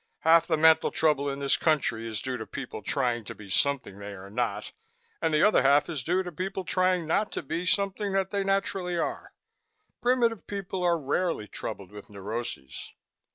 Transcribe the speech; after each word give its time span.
Half 0.21 0.47
the 0.47 0.57
mental 0.57 0.89
trouble 0.89 1.29
in 1.29 1.37
this 1.37 1.57
country 1.57 2.07
is 2.07 2.23
due 2.23 2.35
to 2.37 2.47
people 2.47 2.81
trying 2.81 3.23
to 3.25 3.35
be 3.35 3.51
something 3.51 3.99
they 3.99 4.13
are 4.13 4.31
not, 4.31 4.71
and 5.21 5.31
the 5.31 5.43
other 5.43 5.61
half 5.61 5.87
is 5.89 6.01
due 6.03 6.23
to 6.23 6.31
people 6.31 6.63
trying 6.65 7.05
not 7.05 7.31
to 7.33 7.43
be 7.43 7.67
something 7.67 8.11
that 8.13 8.31
they 8.31 8.43
naturally 8.43 8.97
are. 8.97 9.31
Primitive 10.01 10.47
people 10.47 10.81
are 10.83 10.97
rarely 10.97 11.47
troubled 11.47 11.91
with 11.91 12.09
neuroses." 12.09 12.93